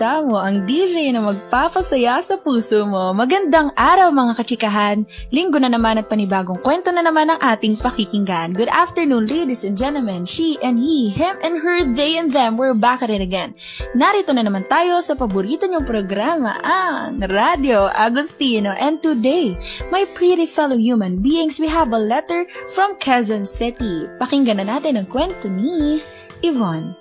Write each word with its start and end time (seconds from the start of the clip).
Samo, 0.00 0.40
ang 0.40 0.64
DJ 0.64 1.12
na 1.12 1.20
magpapasaya 1.20 2.24
sa 2.24 2.40
puso 2.40 2.88
mo. 2.88 3.12
Magandang 3.12 3.68
araw 3.76 4.08
mga 4.08 4.32
kachikahan! 4.32 5.04
Linggo 5.28 5.60
na 5.60 5.68
naman 5.68 6.00
at 6.00 6.08
panibagong 6.08 6.56
kwento 6.64 6.88
na 6.88 7.04
naman 7.04 7.28
ang 7.28 7.36
ating 7.36 7.76
pakikinggan. 7.76 8.56
Good 8.56 8.72
afternoon 8.72 9.28
ladies 9.28 9.60
and 9.60 9.76
gentlemen, 9.76 10.24
she 10.24 10.56
and 10.64 10.80
he, 10.80 11.12
him 11.12 11.36
and 11.44 11.60
her, 11.60 11.84
they 11.84 12.16
and 12.16 12.32
them, 12.32 12.56
we're 12.56 12.72
back 12.72 13.04
at 13.04 13.12
it 13.12 13.20
again. 13.20 13.52
Narito 13.92 14.32
na 14.32 14.40
naman 14.40 14.64
tayo 14.72 15.04
sa 15.04 15.12
paborito 15.12 15.68
niyong 15.68 15.84
programa, 15.84 16.56
ang 16.64 17.20
Radio 17.28 17.92
Agostino. 17.92 18.72
And 18.80 19.04
today, 19.04 19.52
my 19.92 20.08
pretty 20.16 20.48
fellow 20.48 20.80
human 20.80 21.20
beings, 21.20 21.60
we 21.60 21.68
have 21.68 21.92
a 21.92 22.00
letter 22.00 22.48
from 22.72 22.96
Quezon 22.96 23.44
City. 23.44 24.08
Pakinggan 24.16 24.64
na 24.64 24.80
natin 24.80 24.96
ang 24.96 25.04
kwento 25.12 25.44
ni 25.52 26.00
Yvonne. 26.40 26.99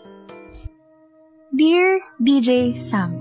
Dear 1.60 2.00
DJ 2.24 2.72
Sam, 2.72 3.12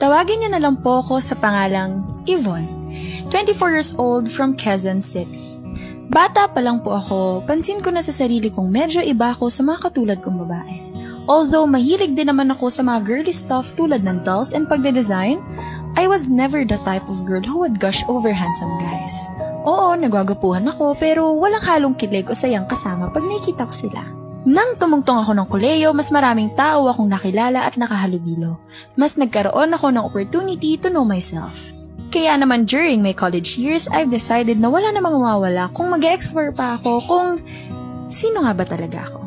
Tawagin 0.00 0.40
niyo 0.40 0.56
na 0.56 0.56
lang 0.56 0.80
po 0.80 1.04
ako 1.04 1.20
sa 1.20 1.36
pangalang 1.36 2.00
Yvonne, 2.24 2.64
24 3.28 3.76
years 3.76 3.92
old 4.00 4.24
from 4.32 4.56
Quezon 4.56 5.04
City. 5.04 5.36
Bata 6.08 6.48
pa 6.48 6.64
lang 6.64 6.80
po 6.80 6.96
ako, 6.96 7.44
pansin 7.44 7.84
ko 7.84 7.92
na 7.92 8.00
sa 8.00 8.08
sarili 8.08 8.48
kong 8.48 8.72
medyo 8.72 9.04
iba 9.04 9.36
ako 9.36 9.52
sa 9.52 9.60
mga 9.60 9.84
katulad 9.84 10.16
kong 10.24 10.48
babae. 10.48 10.80
Although 11.28 11.68
mahilig 11.68 12.16
din 12.16 12.32
naman 12.32 12.48
ako 12.56 12.72
sa 12.72 12.80
mga 12.80 13.04
girly 13.04 13.36
stuff 13.36 13.76
tulad 13.76 14.00
ng 14.00 14.24
dolls 14.24 14.56
and 14.56 14.64
pagde-design, 14.64 15.36
I 15.92 16.08
was 16.08 16.32
never 16.32 16.64
the 16.64 16.80
type 16.88 17.04
of 17.04 17.28
girl 17.28 17.44
who 17.44 17.68
would 17.68 17.76
gush 17.76 18.00
over 18.08 18.32
handsome 18.32 18.80
guys. 18.80 19.12
Oo, 19.68 19.92
nagwagapuhan 19.92 20.64
ako 20.72 20.96
pero 20.96 21.36
walang 21.36 21.68
halong 21.68 21.92
kilig 22.00 22.32
o 22.32 22.32
sayang 22.32 22.64
kasama 22.64 23.12
pag 23.12 23.28
nakikita 23.28 23.68
ko 23.68 23.76
sila. 23.76 24.17
Nang 24.46 24.78
tumungtong 24.78 25.26
ako 25.26 25.32
ng 25.34 25.46
kuleyo, 25.50 25.90
mas 25.90 26.14
maraming 26.14 26.54
tao 26.54 26.86
akong 26.86 27.10
nakilala 27.10 27.66
at 27.66 27.74
nakahalubilo. 27.74 28.62
Mas 28.94 29.18
nagkaroon 29.18 29.74
ako 29.74 29.90
ng 29.90 30.04
opportunity 30.06 30.78
to 30.78 30.86
know 30.92 31.02
myself. 31.02 31.74
Kaya 32.08 32.38
naman 32.38 32.64
during 32.64 33.02
my 33.02 33.10
college 33.12 33.58
years, 33.58 33.90
I've 33.90 34.14
decided 34.14 34.62
na 34.62 34.70
wala 34.70 34.94
namang 34.94 35.18
mawawala 35.18 35.68
kung 35.74 35.90
mag 35.90 36.06
explore 36.06 36.54
pa 36.54 36.78
ako 36.78 37.02
kung 37.04 37.28
sino 38.06 38.46
nga 38.46 38.54
ba 38.54 38.64
talaga 38.64 39.10
ako. 39.10 39.20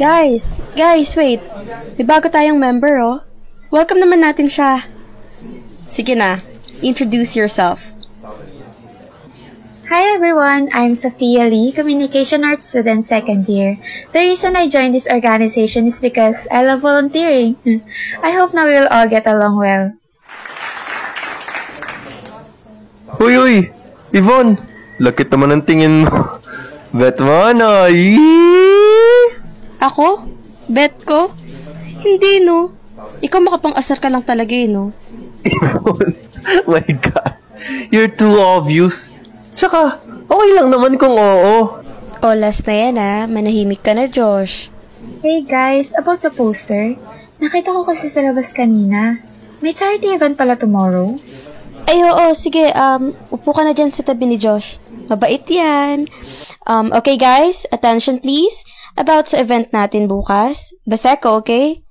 Guys, 0.00 0.56
guys, 0.72 1.12
wait. 1.20 1.40
May 2.00 2.04
bago 2.08 2.28
tayong 2.32 2.56
member, 2.56 2.96
oh. 3.00 3.20
Welcome 3.68 4.00
naman 4.00 4.24
natin 4.24 4.48
siya. 4.48 4.84
Sige 5.92 6.16
na, 6.16 6.40
introduce 6.80 7.36
yourself. 7.36 7.91
Hi 9.92 10.08
everyone, 10.16 10.72
I'm 10.72 10.96
Sophia 10.96 11.44
Lee, 11.44 11.68
Communication 11.68 12.48
Arts 12.48 12.64
student 12.64 13.04
second 13.04 13.44
year. 13.44 13.76
The 14.16 14.24
reason 14.24 14.56
I 14.56 14.64
joined 14.64 14.96
this 14.96 15.04
organization 15.04 15.84
is 15.84 16.00
because 16.00 16.48
I 16.48 16.64
love 16.64 16.80
volunteering. 16.80 17.60
I 18.24 18.32
hope 18.32 18.56
now 18.56 18.72
we'll 18.72 18.88
all 18.88 19.04
get 19.04 19.28
along 19.28 19.60
well. 19.60 19.92
Uy, 23.20 23.36
uy! 23.36 23.56
Yvonne! 24.16 24.56
Lakit 24.96 25.28
naman 25.28 25.60
ang 25.60 25.62
tingin 25.68 26.08
mo. 26.08 26.40
Bet 26.96 27.20
mo, 27.20 27.52
ano? 27.52 27.84
Yee! 27.92 29.44
Ako? 29.76 30.24
Bet 30.72 31.04
ko? 31.04 31.36
Hindi, 32.00 32.40
no. 32.40 32.72
Ikaw 33.20 33.40
makapang-asar 33.44 34.00
ka 34.00 34.08
lang 34.08 34.24
talaga, 34.24 34.56
eh, 34.56 34.72
no? 34.72 34.96
Yvonne, 35.44 36.16
my 36.64 36.80
God. 36.80 37.36
You're 37.92 38.08
too 38.08 38.40
obvious. 38.40 39.12
Tsaka, 39.52 40.00
okay 40.26 40.50
lang 40.56 40.68
naman 40.72 40.96
kung 40.96 41.16
oo. 41.16 41.56
O, 42.22 42.26
last 42.38 42.64
na 42.64 42.74
yan, 42.74 42.96
ah. 42.98 43.20
Manahimik 43.26 43.82
ka 43.82 43.92
na, 43.92 44.06
Josh. 44.06 44.72
Hey 45.22 45.42
guys, 45.42 45.94
about 45.94 46.18
sa 46.18 46.30
poster, 46.30 46.98
nakita 47.38 47.70
ko 47.70 47.86
kasi 47.86 48.10
sa 48.10 48.22
labas 48.22 48.50
kanina. 48.50 49.22
May 49.62 49.74
charity 49.74 50.14
event 50.14 50.34
pala 50.34 50.58
tomorrow. 50.58 51.14
Ay, 51.86 52.02
oo, 52.02 52.34
sige. 52.34 52.70
Um, 52.74 53.14
upo 53.30 53.54
ka 53.54 53.62
na 53.62 53.74
dyan 53.74 53.94
sa 53.94 54.02
tabi 54.02 54.26
ni 54.26 54.38
Josh. 54.38 54.82
Mabait 55.06 55.42
yan. 55.46 56.10
Um, 56.66 56.90
okay, 56.90 57.14
guys. 57.14 57.66
Attention, 57.70 58.18
please. 58.18 58.66
About 58.98 59.30
sa 59.30 59.42
event 59.42 59.70
natin 59.70 60.10
bukas. 60.10 60.74
Baseko, 60.86 61.42
okay? 61.42 61.82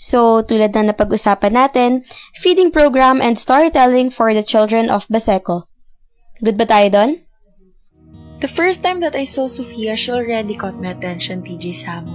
So, 0.00 0.40
tulad 0.40 0.72
na 0.72 0.92
napag-usapan 0.92 1.52
natin, 1.52 2.08
feeding 2.40 2.72
program 2.72 3.20
and 3.20 3.36
storytelling 3.36 4.08
for 4.08 4.32
the 4.32 4.46
children 4.46 4.88
of 4.88 5.04
Baseco. 5.12 5.67
Good 6.38 6.54
ba 6.54 6.70
tayo 6.70 6.86
doon? 6.94 7.10
The 8.38 8.46
first 8.46 8.86
time 8.86 9.02
that 9.02 9.18
I 9.18 9.26
saw 9.26 9.50
Sophia, 9.50 9.98
she 9.98 10.14
already 10.14 10.54
caught 10.54 10.78
my 10.78 10.94
attention, 10.94 11.42
TJ 11.42 11.74
Samo. 11.74 12.14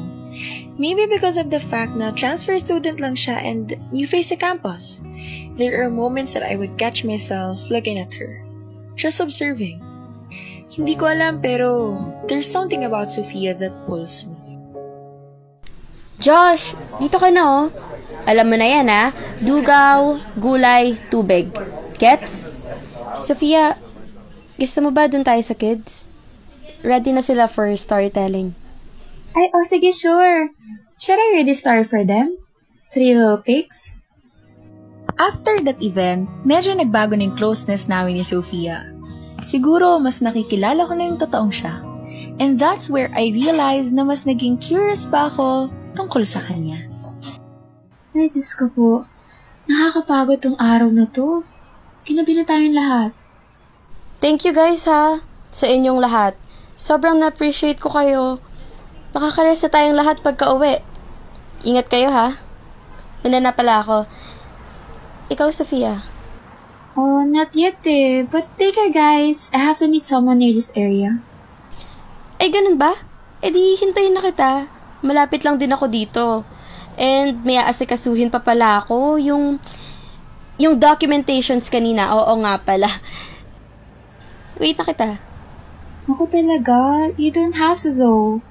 Maybe 0.79 1.05
because 1.05 1.35
of 1.35 1.51
the 1.51 1.59
fact 1.59 1.99
na 1.99 2.15
transfer 2.15 2.55
student 2.55 3.03
lang 3.03 3.19
siya 3.19 3.43
and 3.43 3.75
new 3.91 4.07
face 4.07 4.31
sa 4.31 4.39
campus. 4.39 5.03
There 5.59 5.83
are 5.83 5.91
moments 5.91 6.31
that 6.33 6.47
I 6.47 6.55
would 6.55 6.79
catch 6.79 7.03
myself 7.03 7.67
looking 7.67 7.99
at 7.99 8.15
her. 8.15 8.39
Just 8.95 9.19
observing. 9.19 9.83
Hindi 10.71 10.95
ko 10.95 11.11
alam 11.11 11.43
pero 11.43 11.99
there's 12.31 12.49
something 12.49 12.87
about 12.87 13.11
Sophia 13.11 13.51
that 13.59 13.75
pulls 13.83 14.23
me. 14.23 14.57
Josh, 16.23 16.73
dito 17.03 17.19
ka 17.19 17.27
na 17.27 17.43
oh. 17.43 17.65
Alam 18.23 18.47
mo 18.47 18.55
na 18.55 18.67
yan 18.71 18.87
ah. 18.87 19.11
Dugaw, 19.43 20.17
gulay, 20.39 20.95
tubig. 21.11 21.51
Gets? 21.99 22.47
Sophia, 23.13 23.77
gusto 24.57 24.77
mo 24.83 24.89
ba 24.93 25.09
dun 25.09 25.25
tayo 25.25 25.41
sa 25.41 25.57
kids? 25.57 26.05
Ready 26.83 27.15
na 27.15 27.23
sila 27.23 27.47
for 27.47 27.71
storytelling. 27.73 28.53
Ay, 29.33 29.49
oh 29.49 29.65
sige, 29.65 29.89
sure. 29.89 30.53
Should 30.99 31.17
I 31.17 31.39
read 31.39 31.49
the 31.49 31.57
story 31.57 31.83
for 31.83 32.05
them? 32.05 32.37
Three 32.93 33.17
little 33.17 33.41
pigs? 33.41 34.03
After 35.17 35.57
that 35.65 35.81
event, 35.81 36.29
medyo 36.45 36.77
nagbago 36.77 37.17
na 37.17 37.29
yung 37.29 37.37
closeness 37.37 37.89
namin 37.89 38.21
ni 38.21 38.25
Sophia. 38.25 38.85
Siguro 39.41 39.97
mas 39.97 40.21
nakikilala 40.21 40.85
ko 40.85 40.93
na 40.93 41.03
yung 41.09 41.17
totoong 41.17 41.53
siya. 41.53 41.81
And 42.37 42.57
that's 42.57 42.89
where 42.89 43.09
I 43.13 43.33
realized 43.33 43.93
na 43.93 44.05
mas 44.05 44.25
naging 44.25 44.61
curious 44.61 45.05
pa 45.05 45.29
ako 45.29 45.69
tungkol 45.97 46.25
sa 46.25 46.41
kanya. 46.41 46.77
Ay, 48.13 48.29
Diyos 48.29 48.53
ko 48.53 48.69
po. 48.69 48.89
Nakakapagod 49.65 50.39
tong 50.41 50.57
araw 50.61 50.89
na 50.93 51.09
to. 51.09 51.41
Kinabi 52.05 52.37
na 52.37 52.45
tayong 52.45 52.77
lahat. 52.77 53.13
Thank 54.23 54.47
you 54.47 54.55
guys 54.55 54.87
ha, 54.87 55.19
sa 55.51 55.67
inyong 55.67 55.99
lahat. 55.99 56.39
Sobrang 56.79 57.19
na-appreciate 57.19 57.83
ko 57.83 57.91
kayo. 57.91 58.39
Makakares 59.11 59.59
na 59.59 59.67
tayong 59.67 59.99
lahat 59.99 60.23
pagka 60.23 60.47
uwi. 60.55 60.79
Ingat 61.67 61.91
kayo 61.91 62.07
ha. 62.07 62.39
Una 63.27 63.43
na 63.43 63.51
pala 63.51 63.83
ako. 63.83 64.07
Ikaw, 65.27 65.51
Sofia. 65.51 65.99
Oh, 66.95 67.27
not 67.27 67.51
yet 67.51 67.83
eh. 67.83 68.23
But 68.23 68.47
take 68.55 68.79
care, 68.79 68.95
guys. 68.95 69.51
I 69.51 69.59
have 69.59 69.75
to 69.83 69.91
meet 69.91 70.07
someone 70.07 70.39
near 70.39 70.55
this 70.55 70.71
area. 70.71 71.19
Ay, 72.39 72.47
ganun 72.47 72.79
ba? 72.79 72.95
E 73.43 73.51
di, 73.51 73.75
hintayin 73.75 74.15
na 74.15 74.23
kita. 74.23 74.71
Malapit 75.03 75.43
lang 75.43 75.59
din 75.59 75.75
ako 75.75 75.91
dito. 75.91 76.47
And 76.95 77.43
may 77.43 77.59
aasikasuhin 77.59 78.31
pa 78.31 78.39
pala 78.39 78.87
ako. 78.87 79.19
Yung, 79.19 79.59
yung 80.55 80.79
documentations 80.79 81.67
kanina. 81.67 82.15
Oo 82.15 82.39
nga 82.39 82.55
pala. 82.63 82.87
Wait 84.61 84.77
na 84.77 84.85
kita. 84.85 85.17
Ako 86.05 86.29
talaga. 86.29 87.09
You 87.15 87.31
don't 87.33 87.55
have 87.57 87.79
to 87.81 87.95
though. 87.95 88.43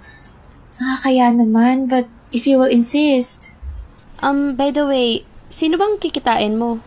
Nakakaya 0.80 1.30
naman, 1.30 1.86
but 1.86 2.10
if 2.32 2.48
you 2.48 2.58
will 2.58 2.70
insist. 2.72 3.54
Um, 4.18 4.56
by 4.58 4.72
the 4.72 4.88
way, 4.88 5.22
sino 5.52 5.78
bang 5.78 6.00
kikitain 6.00 6.58
mo? 6.58 6.82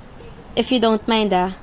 If 0.57 0.73
you 0.73 0.81
don't 0.81 1.03
mind 1.07 1.31
ah. 1.31 1.55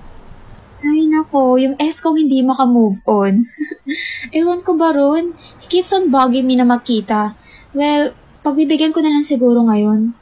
Ay 0.82 1.06
nako, 1.06 1.58
yung 1.60 1.78
ex 1.78 2.02
kong 2.02 2.19
hindi 2.19 2.43
makamove 2.43 3.04
on. 3.06 3.44
Ewan 4.37 4.64
ko 4.66 4.75
ba 4.75 4.90
ron? 4.90 5.37
He 5.62 5.66
keeps 5.69 5.94
on 5.94 6.10
bugging 6.10 6.46
me 6.46 6.58
na 6.58 6.66
makita. 6.66 7.38
Well, 7.76 8.16
pagbibigyan 8.43 8.90
ko 8.90 8.99
na 9.04 9.14
lang 9.14 9.26
siguro 9.26 9.62
ngayon. 9.66 10.14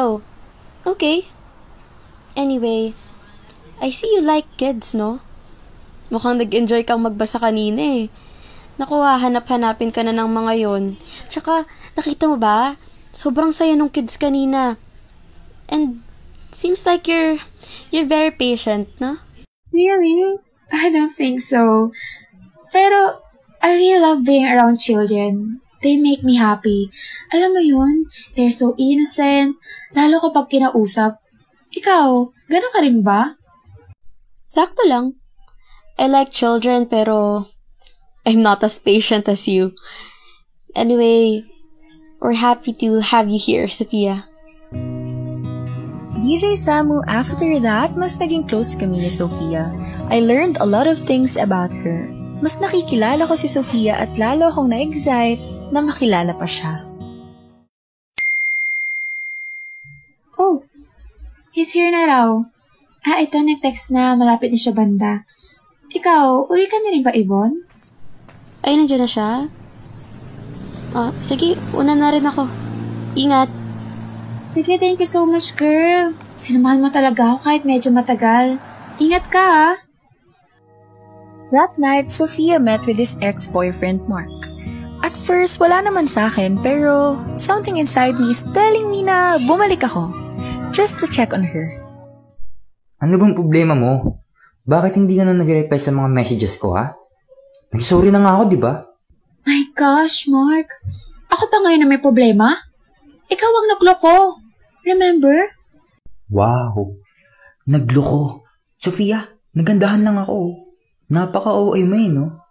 Oh, 0.00 0.24
okay. 0.84 1.28
Anyway, 2.36 2.92
I 3.80 3.88
see 3.88 4.08
you 4.16 4.24
like 4.24 4.48
kids, 4.60 4.96
no? 4.96 5.25
Mukhang 6.12 6.38
nag-enjoy 6.38 6.86
kang 6.86 7.02
magbasa 7.02 7.42
kanina 7.42 7.82
eh. 7.82 8.06
Nakuha, 8.76 9.18
hanap-hanapin 9.18 9.90
ka 9.90 10.04
na 10.04 10.12
ng 10.12 10.30
mga 10.30 10.52
yon. 10.62 11.00
Tsaka, 11.26 11.64
nakita 11.96 12.28
mo 12.30 12.36
ba? 12.36 12.76
Sobrang 13.10 13.50
saya 13.50 13.74
nung 13.74 13.90
kids 13.90 14.20
kanina. 14.20 14.76
And, 15.66 16.04
seems 16.52 16.84
like 16.86 17.08
you're, 17.08 17.40
you're 17.90 18.06
very 18.06 18.30
patient, 18.30 18.92
no? 19.00 19.18
Really? 19.72 20.38
I 20.70 20.92
don't 20.92 21.10
think 21.10 21.40
so. 21.40 21.90
Pero, 22.70 23.24
I 23.64 23.74
really 23.74 23.98
love 23.98 24.22
being 24.22 24.46
around 24.46 24.78
children. 24.78 25.58
They 25.82 25.96
make 25.96 26.22
me 26.22 26.36
happy. 26.36 26.92
Alam 27.34 27.56
mo 27.56 27.62
yun, 27.64 28.06
they're 28.36 28.54
so 28.54 28.78
innocent, 28.78 29.58
lalo 29.96 30.22
kapag 30.22 30.52
kinausap. 30.52 31.18
Ikaw, 31.74 32.30
gano'n 32.48 32.72
ka 32.72 32.80
rin 32.84 32.98
ba? 33.02 33.34
Sakto 34.46 34.86
lang. 34.86 35.18
I 35.96 36.06
like 36.12 36.30
children 36.30 36.86
pero 36.86 37.48
I'm 38.26 38.42
not 38.42 38.60
as 38.64 38.78
patient 38.78 39.28
as 39.28 39.48
you. 39.48 39.72
Anyway, 40.76 41.44
we're 42.20 42.36
happy 42.36 42.72
to 42.84 43.00
have 43.00 43.32
you 43.32 43.40
here, 43.40 43.68
Sophia. 43.68 44.28
DJ 46.20 46.58
Samu, 46.58 47.00
after 47.06 47.46
that, 47.62 47.94
mas 47.94 48.18
naging 48.18 48.50
close 48.50 48.74
kami 48.74 48.98
ni 48.98 49.08
Sofia. 49.08 49.70
I 50.10 50.20
learned 50.20 50.58
a 50.58 50.66
lot 50.66 50.90
of 50.90 50.98
things 50.98 51.38
about 51.38 51.70
her. 51.86 52.10
Mas 52.42 52.58
nakikilala 52.58 53.24
ko 53.30 53.38
si 53.38 53.46
Sofia 53.46 53.94
at 53.94 54.18
lalo 54.18 54.50
akong 54.50 54.74
na-excite 54.74 55.40
na 55.70 55.80
makilala 55.80 56.34
pa 56.34 56.44
siya. 56.44 56.82
Oh, 60.36 60.66
he's 61.54 61.72
here 61.72 61.94
na 61.94 62.04
raw. 62.10 62.28
Ah, 63.06 63.22
ito, 63.22 63.38
nag-text 63.38 63.94
na. 63.94 64.18
Malapit 64.18 64.50
na 64.50 64.58
siya 64.58 64.74
banda. 64.74 65.22
Ikaw, 65.96 66.52
uwi 66.52 66.68
ka 66.68 66.76
na 66.84 66.92
rin 66.92 67.00
ba, 67.00 67.12
Yvonne? 67.16 67.64
Ay, 68.60 68.76
nandiyan 68.76 69.00
na 69.00 69.08
siya? 69.08 69.30
Ah, 70.92 71.08
sige, 71.16 71.56
una 71.72 71.96
na 71.96 72.12
rin 72.12 72.28
ako. 72.28 72.44
Ingat. 73.16 73.48
Sige, 74.52 74.76
thank 74.76 75.00
you 75.00 75.08
so 75.08 75.24
much, 75.24 75.56
girl. 75.56 76.12
Sinamahan 76.36 76.84
mo 76.84 76.92
talaga 76.92 77.32
ako 77.32 77.48
kahit 77.48 77.62
medyo 77.64 77.88
matagal. 77.96 78.60
Ingat 79.00 79.24
ka, 79.32 79.40
ah. 79.40 79.76
That 81.48 81.80
night, 81.80 82.12
Sofia 82.12 82.60
met 82.60 82.84
with 82.84 83.00
his 83.00 83.16
ex-boyfriend 83.24 84.04
Mark. 84.04 84.28
At 85.00 85.16
first, 85.16 85.56
wala 85.56 85.80
naman 85.80 86.10
sa 86.10 86.28
akin, 86.28 86.60
pero 86.60 87.16
something 87.40 87.80
inside 87.80 88.20
me 88.20 88.34
is 88.34 88.44
telling 88.52 88.92
me 88.92 89.00
na 89.00 89.40
bumalik 89.40 89.80
ako. 89.80 90.12
Just 90.76 91.00
to 91.00 91.08
check 91.08 91.32
on 91.32 91.46
her. 91.46 91.72
Ano 93.00 93.16
bang 93.16 93.32
problema 93.32 93.72
mo? 93.72 94.25
Bakit 94.66 94.98
hindi 94.98 95.14
ka 95.14 95.22
na 95.22 95.38
nag-reply 95.38 95.78
sa 95.78 95.94
mga 95.94 96.10
messages 96.10 96.58
ko, 96.58 96.74
ha? 96.74 96.90
Nag-sorry 97.70 98.10
na 98.10 98.18
nga 98.18 98.34
ako, 98.34 98.42
di 98.50 98.58
ba? 98.58 98.82
My 99.46 99.62
gosh, 99.78 100.26
Mark. 100.26 100.66
Ako 101.30 101.46
pa 101.46 101.62
ngayon 101.62 101.86
na 101.86 101.88
may 101.94 102.02
problema? 102.02 102.50
Ikaw 103.30 103.50
ang 103.54 103.68
nagloko. 103.70 104.42
Remember? 104.82 105.54
Wow. 106.34 106.98
Nagloko. 107.70 108.42
Sofia, 108.74 109.38
nagandahan 109.54 110.02
lang 110.02 110.18
ako. 110.18 110.58
Napaka-OA 111.14 111.86
mo 111.86 111.94
eh, 111.94 112.10
no? 112.10 112.42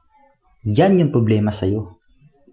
Yan 0.64 0.96
yung 0.96 1.12
problema 1.12 1.52
sa'yo. 1.52 2.00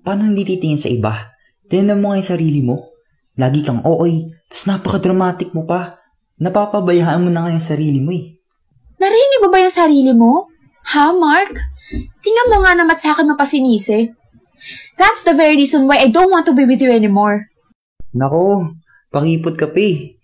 Paano 0.03 0.26
hindi 0.26 0.43
titingin 0.43 0.82
sa 0.82 0.91
iba? 0.91 1.31
Tingnan 1.70 2.03
mo 2.03 2.11
nga 2.11 2.19
yung 2.19 2.31
sarili 2.35 2.67
mo. 2.67 2.91
Lagi 3.38 3.62
kang 3.62 3.87
OA, 3.87 4.26
tapos 4.50 4.67
napaka-dramatic 4.67 5.55
mo 5.55 5.62
pa. 5.62 6.03
Napapabayaan 6.43 7.23
mo 7.23 7.31
na 7.31 7.47
nga 7.47 7.55
yung 7.55 7.62
sarili 7.62 8.03
mo 8.03 8.11
eh. 8.11 8.41
Narinig 9.02 9.43
mo 9.43 9.50
ba 9.50 9.58
yung 9.58 9.75
sarili 9.75 10.14
mo? 10.14 10.46
Ha, 10.94 11.10
Mark? 11.10 11.58
Tingnan 12.22 12.50
mo 12.54 12.62
nga 12.62 12.78
naman 12.78 12.94
sa 12.94 13.10
akin 13.10 13.34
mapasinisi. 13.34 14.14
That's 14.94 15.26
the 15.26 15.34
very 15.34 15.58
reason 15.58 15.90
why 15.90 15.99
I 15.99 16.06
don't 16.06 16.31
want 16.31 16.46
to 16.46 16.54
be 16.54 16.62
with 16.62 16.78
you 16.78 16.94
anymore. 16.94 17.50
Nako, 18.14 18.78
pakipot 19.10 19.58
ka 19.58 19.75
pa 19.75 19.82
eh. 19.82 20.14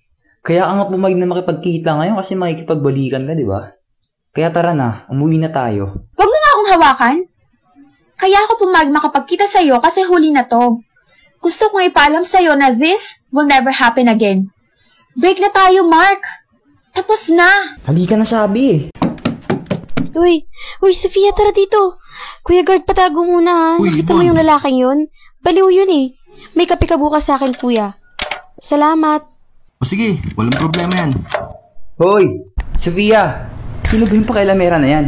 Kaya 0.47 0.63
ka 0.63 0.73
nga 0.79 0.87
pumayag 0.87 1.19
na 1.19 1.27
makipagkita 1.27 1.91
ngayon 1.99 2.23
kasi 2.23 2.39
makikipagbalikan 2.39 3.27
ka, 3.27 3.35
di 3.35 3.43
ba? 3.43 3.75
Kaya 4.31 4.55
tara 4.55 4.79
na, 4.79 5.11
umuwi 5.11 5.43
na 5.43 5.51
tayo. 5.51 6.07
Huwag 6.15 6.31
mo 6.31 6.37
nga 6.39 6.51
akong 6.55 6.71
hawakan. 6.79 7.17
Kaya 8.15 8.39
ako 8.47 8.63
pumayag 8.63 8.95
makapagkita 8.95 9.51
sa'yo 9.51 9.83
kasi 9.83 10.07
huli 10.07 10.31
na 10.31 10.47
to. 10.47 10.79
Gusto 11.43 11.67
kong 11.75 11.91
ipaalam 11.91 12.23
sa'yo 12.23 12.55
na 12.55 12.71
this 12.71 13.19
will 13.35 13.51
never 13.51 13.75
happen 13.75 14.07
again. 14.07 14.55
Break 15.19 15.43
na 15.43 15.51
tayo, 15.51 15.83
Mark. 15.83 16.23
Tapos 16.99 17.31
na. 17.31 17.79
Lagi 17.87 18.11
ka 18.11 18.19
na 18.19 18.27
sabi 18.27 18.63
eh. 18.75 18.81
Uy, 20.19 20.43
uy, 20.83 20.93
Sophia, 20.99 21.31
tara 21.31 21.55
dito. 21.55 21.95
Kuya 22.43 22.67
Guard, 22.67 22.83
patago 22.83 23.23
muna 23.23 23.55
ha. 23.55 23.71
Uy, 23.79 23.95
Nakita 23.95 24.19
mo 24.19 24.27
yung 24.27 24.35
lalaking 24.35 24.83
yun? 24.83 24.99
Baliw 25.47 25.71
yun 25.71 25.87
eh. 25.95 26.11
May 26.59 26.67
kape 26.67 26.91
ka 26.91 26.99
bukas 26.99 27.31
sa 27.31 27.39
akin, 27.39 27.55
kuya. 27.55 27.95
Salamat. 28.59 29.23
O 29.79 29.87
sige, 29.87 30.19
walang 30.35 30.59
problema 30.59 30.99
yan. 30.99 31.15
Hoy, 32.03 32.43
Sofia! 32.75 33.47
Sino 33.87 34.03
ba 34.03 34.19
yung 34.19 34.27
pakialamera 34.27 34.83
na 34.83 34.91
yan? 34.91 35.07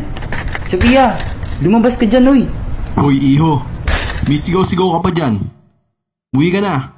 Sofia! 0.70 1.18
Lumabas 1.58 1.98
ka 1.98 2.06
dyan, 2.06 2.30
uy! 2.30 2.46
Hoy, 3.02 3.18
iho. 3.18 3.66
May 4.30 4.38
sigaw-sigaw 4.38 4.94
ka 4.94 4.98
pa 5.02 5.10
dyan. 5.10 5.42
Uwi 6.38 6.54
ka 6.54 6.62
na. 6.62 6.94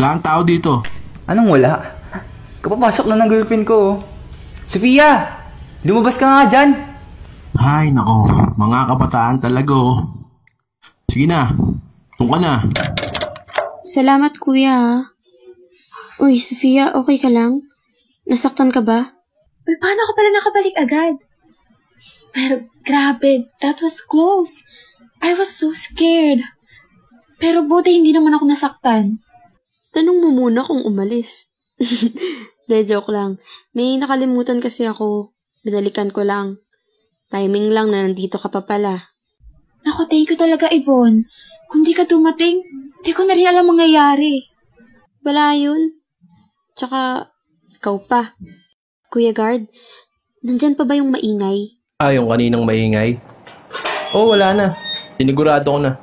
Wala 0.00 0.16
kang 0.16 0.24
tao 0.24 0.40
dito. 0.48 0.80
Anong 1.28 1.60
wala? 1.60 1.76
Kapapasok 2.64 3.04
lang 3.04 3.20
ng 3.20 3.28
girlfriend 3.28 3.68
ko, 3.68 3.76
oh. 3.76 3.96
Sofia! 4.70 5.26
Lumabas 5.82 6.14
ka 6.14 6.30
nga 6.30 6.46
dyan! 6.46 6.70
Ay, 7.58 7.90
nako. 7.90 8.30
Mga 8.54 8.78
kabataan 8.86 9.42
talaga, 9.42 9.74
oh. 9.74 9.98
Sige 11.10 11.26
na. 11.26 11.50
Tung 12.14 12.30
ka 12.30 12.38
na. 12.38 12.62
Salamat, 13.82 14.38
kuya 14.38 14.70
ha. 14.70 14.96
Uy, 16.22 16.38
Sophia, 16.38 16.94
okay 16.94 17.18
ka 17.18 17.26
lang? 17.26 17.58
Nasaktan 18.30 18.70
ka 18.70 18.78
ba? 18.78 19.10
Uy, 19.66 19.74
paano 19.82 20.06
ka 20.06 20.12
pala 20.14 20.30
nakabalik 20.30 20.76
agad? 20.78 21.14
Pero 22.30 22.70
grabe, 22.86 23.50
that 23.58 23.82
was 23.82 23.98
close. 23.98 24.62
I 25.18 25.34
was 25.34 25.50
so 25.50 25.74
scared. 25.74 26.46
Pero 27.42 27.66
buti 27.66 27.90
hindi 27.90 28.14
naman 28.14 28.38
ako 28.38 28.46
nasaktan. 28.46 29.18
Tanong 29.90 30.22
mo 30.22 30.28
muna 30.30 30.62
kung 30.62 30.86
umalis. 30.86 31.50
De, 32.70 32.86
joke 32.86 33.10
lang. 33.10 33.42
May 33.74 33.98
nakalimutan 33.98 34.62
kasi 34.62 34.86
ako. 34.86 35.34
Binalikan 35.66 36.14
ko 36.14 36.22
lang. 36.22 36.62
Timing 37.26 37.74
lang 37.74 37.90
na 37.90 38.06
nandito 38.06 38.38
ka 38.38 38.46
pa 38.46 38.62
pala. 38.62 39.10
Naku, 39.82 40.06
thank 40.06 40.30
you 40.30 40.38
talaga, 40.38 40.70
Yvonne. 40.70 41.26
Kung 41.66 41.82
di 41.82 41.90
ka 41.90 42.06
dumating, 42.06 42.62
di 43.02 43.10
ko 43.10 43.26
na 43.26 43.34
rin 43.34 43.50
alam 43.50 43.66
mangyayari. 43.66 44.46
Wala 45.26 45.58
yun. 45.58 45.90
Tsaka, 46.78 47.26
ikaw 47.74 48.06
pa. 48.06 48.38
Kuya 49.10 49.34
Guard, 49.34 49.66
nandyan 50.46 50.78
pa 50.78 50.86
ba 50.86 50.94
yung 50.94 51.10
maingay? 51.10 51.74
Ah, 51.98 52.14
yung 52.14 52.30
kaninang 52.30 52.62
maingay? 52.62 53.18
Oh, 54.14 54.30
wala 54.30 54.54
na. 54.54 54.66
Sinigurado 55.18 55.74
ko 55.74 55.82
na. 55.82 55.98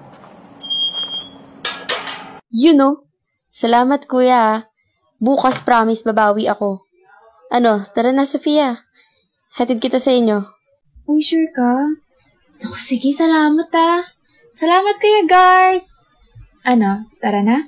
You 2.51 2.75
know. 2.75 3.07
Salamat, 3.55 4.03
kuya. 4.03 4.67
Bukas 5.17 5.65
promise 5.65 6.05
babawi 6.05 6.45
ako. 6.45 6.85
Ano, 7.49 7.81
tara 7.89 8.13
na, 8.13 8.21
Sofia. 8.21 8.77
Hatid 9.57 9.81
kita 9.81 9.97
sa 9.97 10.13
inyo. 10.13 10.45
Uy, 11.09 11.25
sure 11.25 11.49
ka? 11.49 11.89
Naku, 12.61 12.77
sige, 12.77 13.09
salamat 13.09 13.65
ah. 13.73 14.05
Salamat, 14.53 14.93
Kuya 15.01 15.23
Guard. 15.25 15.81
Ano, 16.69 17.09
tara 17.17 17.41
na? 17.41 17.65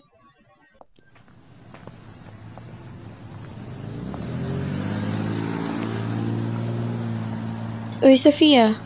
Uy, 8.05 8.13
Sofia. 8.13 8.77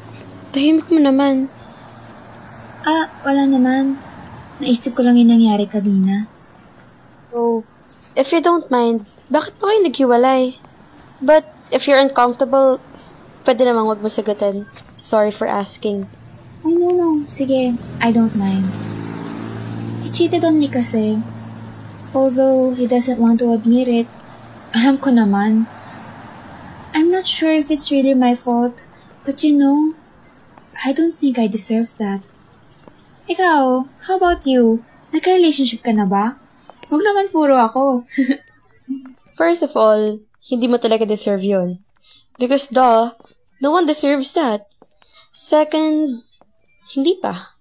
Tahimik 0.56 0.88
mo 0.88 1.04
naman. 1.04 1.52
Ah, 2.88 3.12
wala 3.28 3.44
naman. 3.44 4.00
Naisip 4.64 4.96
ko 4.96 5.04
lang 5.04 5.20
yung 5.20 5.36
nangyari 5.36 5.68
kanina. 5.68 6.32
So, 7.28 7.68
if 8.16 8.32
you 8.32 8.42
don't 8.42 8.70
mind, 8.70 9.06
bakit 9.30 9.58
pa 9.58 9.70
kayo 9.70 9.80
naghiwalay? 9.86 10.58
But, 11.24 11.48
if 11.72 11.88
you're 11.88 12.02
uncomfortable, 12.02 12.78
pwede 13.46 13.66
namang 13.66 13.90
wag 13.90 14.02
mo 14.02 14.10
sagutin. 14.10 14.70
Sorry 14.98 15.32
for 15.32 15.50
asking. 15.50 16.06
Ay, 16.64 16.74
no, 16.78 16.94
no. 16.94 17.10
Sige, 17.28 17.76
I 18.00 18.10
don't 18.12 18.36
mind. 18.36 18.66
He 20.04 20.10
cheated 20.12 20.46
on 20.46 20.60
me 20.60 20.68
kasi. 20.70 21.20
Although 22.14 22.78
he 22.78 22.86
doesn't 22.86 23.18
want 23.18 23.42
to 23.42 23.52
admit 23.52 23.90
it, 23.90 24.08
alam 24.78 25.02
ko 25.02 25.10
naman. 25.10 25.66
I'm 26.94 27.10
not 27.10 27.26
sure 27.26 27.50
if 27.50 27.74
it's 27.74 27.90
really 27.90 28.14
my 28.14 28.38
fault, 28.38 28.86
but 29.26 29.42
you 29.42 29.58
know, 29.58 29.98
I 30.86 30.94
don't 30.94 31.14
think 31.14 31.42
I 31.42 31.50
deserve 31.50 31.98
that. 31.98 32.22
Ikaw, 33.26 33.90
how 34.06 34.16
about 34.18 34.46
you? 34.46 34.86
Nagka-relationship 35.10 35.82
ka 35.82 35.90
na 35.90 36.06
ba? 36.06 36.38
Huwag 36.88 37.02
naman 37.04 37.32
puro 37.32 37.56
ako. 37.56 38.04
First 39.40 39.64
of 39.64 39.74
all, 39.76 40.20
hindi 40.44 40.68
mo 40.68 40.78
talaga 40.78 41.08
deserve 41.08 41.44
yun. 41.44 41.80
Because 42.40 42.68
duh, 42.68 43.14
no 43.62 43.70
one 43.72 43.86
deserves 43.86 44.34
that. 44.34 44.68
Second, 45.34 46.22
hindi 46.94 47.18
pa. 47.22 47.56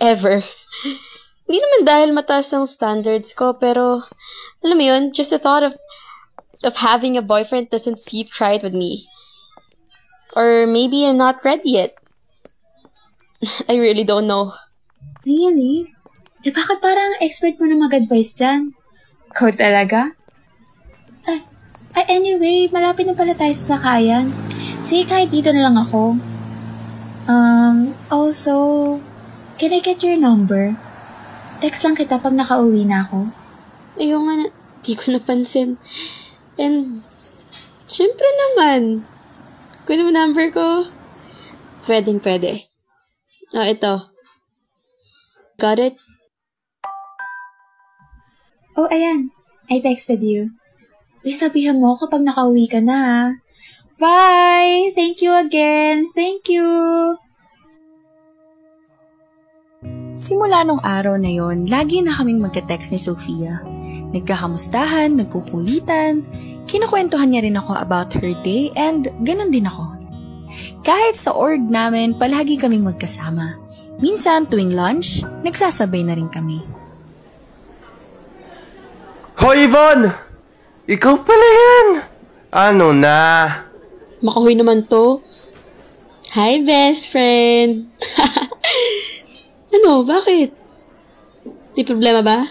Ever. 0.00 0.42
Hindi 1.44 1.60
naman 1.60 1.82
dahil 1.84 2.10
mataas 2.16 2.56
ang 2.56 2.64
standards 2.64 3.36
ko, 3.36 3.52
pero, 3.52 4.00
alam 4.64 4.76
mo 4.80 4.84
yun, 4.84 5.12
just 5.12 5.28
the 5.28 5.36
thought 5.36 5.60
of, 5.60 5.76
of 6.64 6.80
having 6.80 7.20
a 7.20 7.22
boyfriend 7.22 7.68
doesn't 7.68 8.00
sit 8.00 8.32
right 8.40 8.64
with 8.64 8.72
me. 8.72 9.04
Or 10.32 10.64
maybe 10.66 11.04
I'm 11.04 11.20
not 11.20 11.44
ready 11.44 11.78
yet. 11.78 11.92
I 13.68 13.76
really 13.76 14.08
don't 14.08 14.26
know. 14.26 14.56
Really? 15.28 15.93
Eh, 16.44 16.52
bakit 16.52 16.76
parang 16.84 17.16
expert 17.24 17.56
mo 17.56 17.64
na 17.64 17.80
mag-advise 17.80 18.36
dyan? 18.36 18.76
Ikaw 19.32 19.56
talaga? 19.56 20.12
Ay, 21.24 21.40
ay, 21.96 22.04
anyway, 22.20 22.68
malapit 22.68 23.08
na 23.08 23.16
pala 23.16 23.32
tayo 23.32 23.56
sa 23.56 23.80
sakayan. 23.80 24.28
Sige, 24.84 25.08
kahit 25.08 25.32
dito 25.32 25.48
na 25.56 25.64
lang 25.64 25.80
ako. 25.80 26.20
Um, 27.24 27.96
also, 28.12 28.54
can 29.56 29.72
I 29.72 29.80
get 29.80 30.04
your 30.04 30.20
number? 30.20 30.76
Text 31.64 31.80
lang 31.80 31.96
kita 31.96 32.20
pag 32.20 32.36
nakauwi 32.36 32.84
na 32.84 33.08
ako. 33.08 33.32
Ayaw 33.96 34.20
nga 34.20 34.34
di 34.84 34.92
ko 35.00 35.16
napansin. 35.16 35.80
And, 36.60 37.00
syempre 37.88 38.28
naman, 38.36 39.00
kung 39.88 39.96
mo 40.04 40.12
number 40.12 40.52
ko, 40.52 40.92
pwedeng 41.88 42.20
pwede. 42.20 42.68
Ah, 43.56 43.64
ito. 43.64 44.12
Got 45.56 45.80
it? 45.80 45.96
Oh, 48.74 48.90
ayan. 48.90 49.30
I 49.70 49.78
texted 49.78 50.18
you. 50.26 50.50
Uy, 51.22 51.30
sabihan 51.30 51.78
mo 51.78 51.94
kapag 51.94 52.26
nakauwi 52.26 52.66
ka 52.66 52.82
na? 52.82 53.32
Bye! 54.02 54.90
Thank 54.98 55.22
you 55.22 55.30
again. 55.30 56.10
Thank 56.10 56.50
you! 56.50 56.66
Simula 60.14 60.66
nung 60.66 60.82
araw 60.82 61.14
na 61.18 61.30
yon, 61.30 61.70
lagi 61.70 62.02
na 62.02 62.14
kaming 62.14 62.42
magka-text 62.42 62.94
ni 62.94 63.00
Sofia. 63.02 63.62
Nagkakamustahan, 64.14 65.18
nagkukulitan, 65.18 66.26
kinukwentuhan 66.66 67.30
niya 67.30 67.46
rin 67.46 67.58
ako 67.58 67.78
about 67.78 68.10
her 68.18 68.34
day 68.46 68.70
and 68.74 69.10
ganun 69.26 69.54
din 69.54 69.66
ako. 69.66 69.90
Kahit 70.86 71.18
sa 71.18 71.34
org 71.34 71.62
namin, 71.66 72.14
palagi 72.14 72.58
kaming 72.58 72.86
magkasama. 72.86 73.58
Minsan 73.98 74.46
tuwing 74.46 74.74
lunch, 74.74 75.26
nagsasabay 75.42 76.06
na 76.06 76.14
rin 76.14 76.30
kami. 76.30 76.62
Hoy, 79.44 79.68
Yvonne! 79.68 80.08
Ikaw 80.88 81.20
pala 81.20 81.48
yan! 81.52 81.88
Ano 82.48 82.96
na? 82.96 83.44
Makahoy 84.24 84.56
naman 84.56 84.88
to. 84.88 85.20
Hi, 86.32 86.64
best 86.64 87.12
friend! 87.12 87.92
ano, 89.76 90.00
bakit? 90.00 90.48
Di 91.76 91.84
problema 91.84 92.24
ba? 92.24 92.48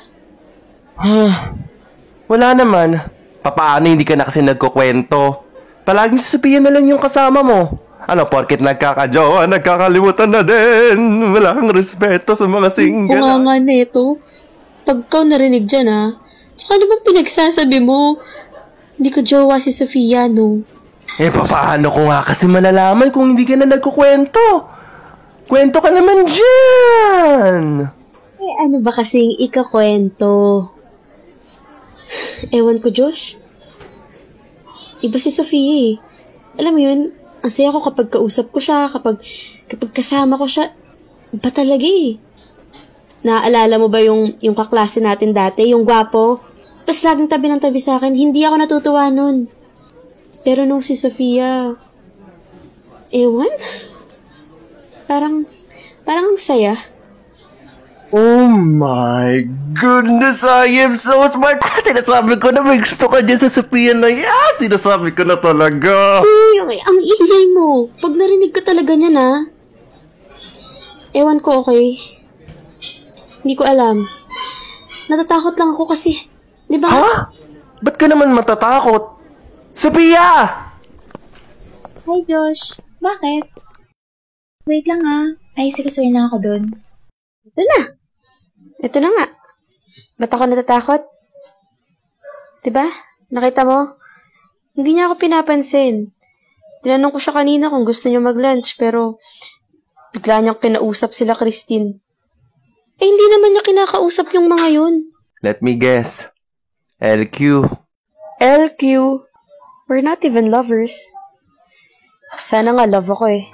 Wala 2.29 2.53
naman. 2.53 3.01
Papaano 3.41 3.89
hindi 3.89 4.05
ka 4.05 4.13
na 4.13 4.29
kasi 4.29 4.45
nagkukwento? 4.45 5.41
Palaging 5.89 6.21
sasabihin 6.21 6.61
na 6.61 6.69
lang 6.69 6.85
yung 6.85 7.01
kasama 7.01 7.41
mo. 7.41 7.73
Ano, 8.05 8.29
porkit 8.29 8.61
nagkakajowa, 8.61 9.49
nagkakalimutan 9.49 10.29
na 10.29 10.45
din. 10.45 11.33
Wala 11.33 11.57
kang 11.57 11.73
respeto 11.73 12.37
sa 12.37 12.45
mga 12.45 12.69
Oo 12.69 12.69
nga 12.69 12.77
single. 12.77 13.41
nga 13.41 13.55
neto. 13.57 14.21
Pag 14.85 15.09
ikaw 15.09 15.25
narinig 15.25 15.65
dyan 15.65 15.89
ha, 15.89 16.21
tsaka 16.57 16.77
ano 16.77 16.85
bang 16.89 17.03
pinagsasabi 17.05 17.79
mo? 17.83 18.17
Hindi 18.97 19.09
ko 19.09 19.19
jowa 19.25 19.57
si 19.57 19.73
Sofia, 19.73 20.29
no? 20.29 20.61
Eh, 21.19 21.29
papaano 21.29 21.93
ko 21.93 22.09
nga 22.09 22.25
kasi 22.25 22.49
malalaman 22.49 23.13
kung 23.13 23.33
hindi 23.33 23.45
ka 23.45 23.57
na 23.57 23.69
nagkukwento? 23.69 24.69
Kwento 25.45 25.77
ka 25.83 25.89
naman 25.91 26.25
dyan! 26.25 27.85
Eh, 28.43 28.53
ano 28.63 28.79
ba 28.81 28.91
kasing 28.95 29.37
ikakwento? 29.37 30.65
Ewan 32.49 32.79
ko, 32.79 32.89
Josh. 32.89 33.37
Iba 35.03 35.19
si 35.19 35.29
Sofia 35.29 35.75
eh. 35.91 35.91
Alam 36.59 36.73
mo 36.75 36.81
yun, 36.81 36.99
ang 37.43 37.51
saya 37.51 37.75
ko 37.75 37.83
kapag 37.83 38.07
kausap 38.07 38.55
ko 38.55 38.63
siya, 38.63 38.87
kapag, 38.87 39.19
kapag 39.67 39.91
kasama 39.91 40.39
ko 40.39 40.47
siya. 40.47 40.71
Iba 41.35 41.49
talaga 41.51 41.83
eh. 41.83 42.17
Naaalala 43.23 43.79
mo 43.79 43.87
ba 43.87 44.03
yung, 44.03 44.35
yung 44.43 44.51
kaklase 44.51 44.99
natin 44.99 45.31
dati, 45.31 45.71
yung 45.71 45.87
gwapo? 45.87 46.43
Tapos 46.83 47.01
laging 47.07 47.31
tabi 47.31 47.47
ng 47.47 47.63
tabi 47.63 47.79
sa 47.79 47.95
akin, 47.95 48.11
hindi 48.11 48.43
ako 48.43 48.55
natutuwa 48.59 49.07
nun. 49.07 49.47
Pero 50.43 50.67
nung 50.67 50.83
si 50.83 50.91
Sofia, 50.91 51.71
ewan, 53.15 53.53
parang, 55.07 55.47
parang 56.03 56.35
ang 56.35 56.39
saya. 56.39 56.75
Oh 58.13 58.45
my 58.51 59.41
goodness, 59.73 60.45
I 60.45 60.85
am 60.85 60.93
so 60.93 61.23
smart! 61.31 61.63
Sinasabi 61.81 62.37
ko 62.37 62.53
na 62.53 62.61
may 62.61 62.77
gusto 62.77 63.09
ka 63.09 63.25
dyan 63.25 63.41
sa 63.41 63.49
Sophia 63.49 63.95
na 63.95 64.11
yan! 64.11 64.53
Sinasabi 64.61 65.15
ko 65.15 65.25
na 65.25 65.39
talaga! 65.39 66.21
Uy, 66.21 66.55
ang, 66.61 66.69
ang 66.69 66.99
ingay 67.01 67.45
mo. 67.55 67.89
Pag 67.97 68.13
narinig 68.13 68.53
ko 68.53 68.61
talaga 68.61 68.93
niya 68.93 69.09
na. 69.09 69.49
Ewan 71.15 71.41
ko, 71.41 71.65
okay? 71.65 71.97
Hindi 73.43 73.59
ko 73.59 73.67
alam. 73.67 74.07
Natatakot 75.11 75.59
lang 75.59 75.75
ako 75.75 75.91
kasi, 75.91 76.15
di 76.71 76.79
ba? 76.79 76.87
Ha? 76.87 77.27
Ba't 77.83 77.95
ka 77.99 78.07
naman 78.07 78.31
matatakot? 78.31 79.19
Sophia! 79.75 80.47
Hi, 82.07 82.19
Josh. 82.23 82.79
Bakit? 83.03 83.43
Wait 84.63 84.87
lang, 84.87 85.03
ha? 85.03 85.19
Ay, 85.59 85.75
sikasuin 85.75 86.15
na 86.15 86.31
ako 86.31 86.39
dun. 86.39 86.71
Ito 87.43 87.61
na. 87.67 87.79
Ito 88.79 88.97
na 89.03 89.09
nga. 89.11 89.25
Ba't 90.23 90.31
ako 90.31 90.43
natatakot? 90.47 91.03
Diba? 92.63 92.87
Nakita 93.27 93.67
mo? 93.67 93.99
Hindi 94.79 94.95
niya 94.95 95.11
ako 95.11 95.19
pinapansin. 95.19 96.15
Tinanong 96.79 97.11
ko 97.11 97.19
siya 97.19 97.35
kanina 97.35 97.67
kung 97.67 97.83
gusto 97.83 98.07
niya 98.07 98.23
mag-lunch, 98.23 98.79
pero 98.79 99.19
bigla 100.15 100.39
niyang 100.39 100.63
kinausap 100.63 101.11
sila 101.11 101.35
Christine. 101.35 102.02
Eh, 103.01 103.05
hindi 103.05 103.25
naman 103.33 103.57
niya 103.57 103.63
kinakausap 103.65 104.29
yung 104.37 104.51
mga 104.51 104.67
yun. 104.69 105.09
Let 105.41 105.65
me 105.65 105.73
guess. 105.73 106.29
LQ. 107.01 107.65
LQ. 108.37 108.83
We're 109.89 110.05
not 110.05 110.21
even 110.21 110.53
lovers. 110.53 110.93
Sana 112.41 112.73
nga 112.73 112.85
love 112.85 113.09
ako 113.09 113.25
eh. 113.29 113.45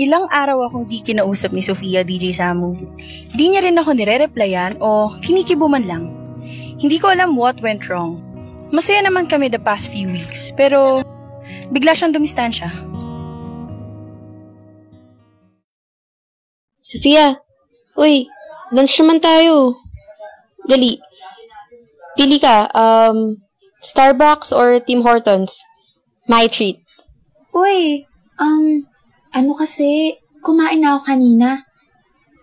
Ilang 0.00 0.32
araw 0.32 0.68
akong 0.68 0.88
di 0.88 1.04
kinausap 1.04 1.52
ni 1.52 1.60
Sofia 1.60 2.00
DJ 2.00 2.32
Samu. 2.32 2.72
Di 3.36 3.44
niya 3.52 3.64
rin 3.64 3.76
ako 3.76 3.92
nire-replyan 3.92 4.80
o 4.80 5.12
kinikibo 5.20 5.68
man 5.68 5.84
lang. 5.84 6.04
Hindi 6.80 6.96
ko 6.96 7.12
alam 7.12 7.36
what 7.36 7.60
went 7.60 7.84
wrong. 7.92 8.20
Masaya 8.72 9.04
naman 9.04 9.28
kami 9.28 9.52
the 9.52 9.60
past 9.60 9.92
few 9.92 10.08
weeks, 10.08 10.54
pero 10.56 11.04
bigla 11.68 11.92
siyang 11.92 12.16
dumistansya. 12.16 12.70
Sophia, 16.80 17.36
uy, 17.98 18.24
lunch 18.70 18.94
naman 19.02 19.18
tayo. 19.18 19.74
Dali. 20.66 20.98
Pili 22.14 22.38
ka, 22.42 22.68
um, 22.74 23.38
Starbucks 23.80 24.52
or 24.52 24.78
Tim 24.82 25.00
Hortons? 25.00 25.64
My 26.28 26.46
treat. 26.46 26.78
Uy, 27.50 28.04
um, 28.38 28.84
ano 29.32 29.52
kasi, 29.56 30.20
kumain 30.44 30.84
na 30.84 30.98
ako 30.98 31.16
kanina. 31.16 31.64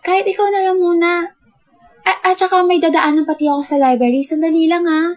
Kahit 0.01 0.25
ikaw 0.27 0.47
na 0.49 0.65
lang 0.65 0.79
muna. 0.81 1.11
A- 2.07 2.21
at 2.31 2.35
saka 2.39 2.63
may 2.63 2.79
dadaanan 2.79 3.27
pati 3.27 3.47
ako 3.47 3.61
sa 3.63 3.77
library. 3.77 4.23
Sandali 4.23 4.65
lang, 4.65 4.87
ha? 4.87 5.15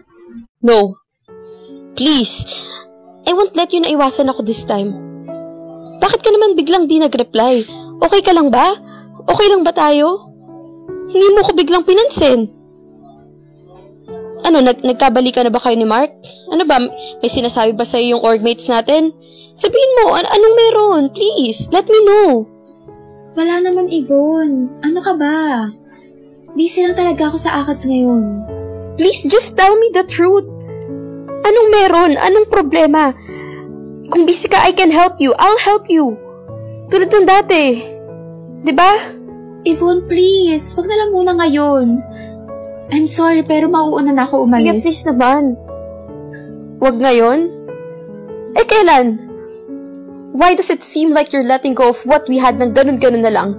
No. 0.61 0.99
Please. 1.95 2.45
I 3.27 3.31
won't 3.33 3.55
let 3.55 3.71
you 3.71 3.81
na 3.81 3.91
iwasan 3.91 4.29
ako 4.29 4.43
this 4.43 4.63
time. 4.67 4.93
Bakit 6.01 6.19
ka 6.21 6.29
naman 6.33 6.57
biglang 6.57 6.85
di 6.85 6.99
nag-reply? 6.99 7.63
Okay 8.01 8.21
ka 8.21 8.33
lang 8.35 8.51
ba? 8.51 8.73
Okay 9.27 9.47
lang 9.47 9.61
ba 9.61 9.71
tayo? 9.71 10.30
Hindi 11.11 11.27
mo 11.35 11.43
ko 11.43 11.51
biglang 11.51 11.83
pinansin. 11.83 12.47
Ano, 14.41 14.57
nag 14.63 14.81
nagkabalikan 14.81 15.45
na 15.45 15.53
ba 15.53 15.61
kayo 15.61 15.77
ni 15.77 15.85
Mark? 15.85 16.09
Ano 16.49 16.65
ba, 16.65 16.81
may 17.21 17.29
sinasabi 17.29 17.77
ba 17.77 17.85
sa'yo 17.85 18.17
yung 18.17 18.25
orgmates 18.25 18.65
natin? 18.65 19.13
Sabihin 19.53 19.91
mo, 20.01 20.15
an- 20.17 20.31
anong 20.31 20.55
meron? 20.57 21.03
Please, 21.13 21.69
let 21.69 21.85
me 21.85 21.99
know. 22.07 22.47
Wala 23.37 23.61
naman, 23.61 23.91
Yvonne. 23.91 24.81
Ano 24.81 24.99
ka 24.99 25.13
ba? 25.13 25.69
Busy 26.57 26.83
lang 26.83 26.97
talaga 26.97 27.31
ako 27.31 27.37
sa 27.37 27.61
akats 27.61 27.85
ngayon. 27.85 28.43
Please, 28.99 29.23
just 29.29 29.55
tell 29.55 29.77
me 29.77 29.87
the 29.93 30.03
truth. 30.03 30.47
Anong 31.47 31.69
meron? 31.71 32.11
Anong 32.19 32.47
problema? 32.49 33.15
Kung 34.11 34.27
busy 34.27 34.51
ka, 34.51 34.59
I 34.59 34.75
can 34.75 34.91
help 34.91 35.21
you. 35.23 35.31
I'll 35.39 35.61
help 35.63 35.87
you. 35.87 36.19
Tulad 36.91 37.07
ng 37.07 37.23
dati. 37.23 37.79
'Di 38.61 38.73
ba? 38.75 38.91
Yvonne, 39.63 40.01
please. 40.09 40.73
Wag 40.73 40.89
na 40.89 40.97
lang 40.97 41.09
muna 41.13 41.31
ngayon. 41.37 41.87
I'm 42.91 43.07
sorry, 43.07 43.45
pero 43.45 43.69
mauuna 43.69 44.11
na 44.11 44.25
ako 44.25 44.49
umalis. 44.49 44.83
please 44.83 45.05
naman. 45.05 45.55
Wag 46.81 46.97
ngayon. 46.97 47.47
Eh, 48.57 48.65
kailan? 48.67 49.21
Why 50.33 50.55
does 50.55 50.71
it 50.71 50.81
seem 50.81 51.11
like 51.13 51.31
you're 51.31 51.45
letting 51.45 51.75
go 51.75 51.91
of 51.91 51.99
what 52.07 52.25
we 52.25 52.39
had 52.39 52.57
ng 52.57 52.73
ganun-ganun 52.73 53.23
na 53.23 53.31
lang? 53.31 53.49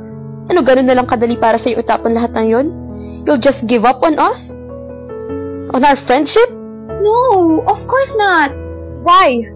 Ano 0.51 0.61
ganun 0.65 0.89
na 0.89 0.99
lang 0.99 1.07
kadali 1.07 1.39
para 1.39 1.55
sa'yo 1.55 1.79
utapan 1.81 2.19
lahat 2.19 2.35
ng 2.35 2.47
yon? 2.51 2.67
You'll 3.23 3.41
just 3.41 3.71
give 3.71 3.87
up 3.87 4.03
on 4.03 4.19
us? 4.19 4.51
On 5.73 5.81
our 5.87 5.97
friendship? 5.97 6.51
No, 7.01 7.63
of 7.71 7.79
course 7.87 8.13
not. 8.19 8.51
Why? 9.07 9.47